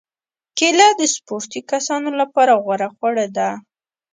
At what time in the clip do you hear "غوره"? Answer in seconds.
2.63-2.89